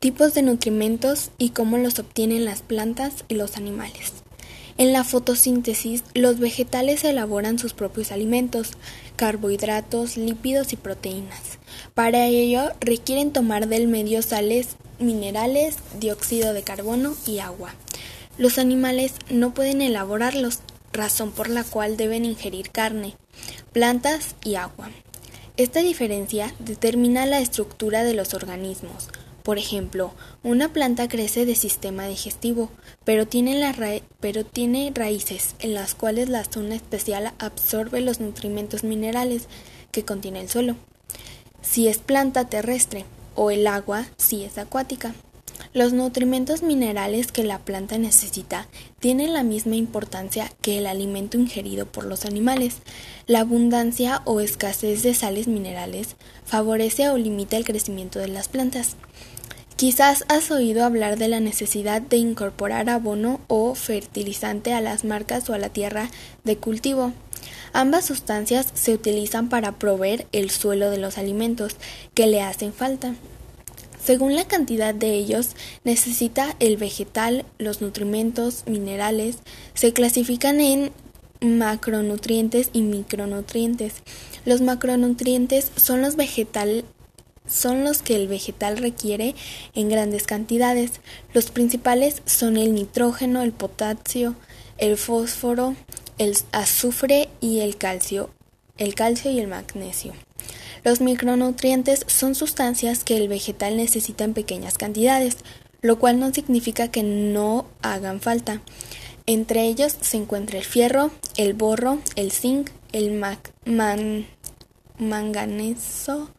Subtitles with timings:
[0.00, 4.14] tipos de nutrimentos y cómo los obtienen las plantas y los animales.
[4.78, 8.70] En la fotosíntesis, los vegetales elaboran sus propios alimentos,
[9.16, 11.58] carbohidratos, lípidos y proteínas.
[11.92, 14.68] Para ello, requieren tomar del medio sales,
[14.98, 17.74] minerales, dióxido de carbono y agua.
[18.38, 20.60] Los animales no pueden elaborarlos,
[20.94, 23.16] razón por la cual deben ingerir carne,
[23.74, 24.88] plantas y agua.
[25.58, 29.10] Esta diferencia determina la estructura de los organismos.
[29.42, 30.12] Por ejemplo,
[30.42, 32.70] una planta crece de sistema digestivo,
[33.04, 39.48] pero tiene, raíces en las cuales la zona especial absorbe los nutrimentos minerales
[39.90, 40.76] que contiene el suelo.
[41.62, 45.14] Si es planta terrestre o el agua si es acuática.
[45.72, 48.66] Los nutrimentos minerales que la planta necesita
[48.98, 52.78] tienen la misma importancia que el alimento ingerido por los animales.
[53.28, 58.96] La abundancia o escasez de sales minerales favorece o limita el crecimiento de las plantas.
[59.76, 65.48] Quizás has oído hablar de la necesidad de incorporar abono o fertilizante a las marcas
[65.50, 66.10] o a la tierra
[66.42, 67.12] de cultivo.
[67.72, 71.76] Ambas sustancias se utilizan para proveer el suelo de los alimentos
[72.12, 73.14] que le hacen falta.
[74.02, 75.50] Según la cantidad de ellos
[75.84, 79.38] necesita el vegetal, los nutrimentos minerales
[79.74, 80.90] se clasifican en
[81.40, 83.94] macronutrientes y micronutrientes.
[84.44, 86.84] Los macronutrientes son los vegetal
[87.46, 89.34] son los que el vegetal requiere
[89.74, 91.00] en grandes cantidades.
[91.34, 94.36] Los principales son el nitrógeno, el potasio,
[94.78, 95.74] el fósforo,
[96.18, 98.30] el azufre y el calcio,
[98.76, 100.12] el calcio y el magnesio.
[100.84, 105.36] Los micronutrientes son sustancias que el vegetal necesita en pequeñas cantidades,
[105.82, 108.62] lo cual no significa que no hagan falta.
[109.26, 113.22] Entre ellos se encuentra el fierro, el borro, el zinc, el
[114.98, 116.30] manganeso,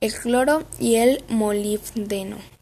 [0.00, 2.53] el cloro y el molibdeno.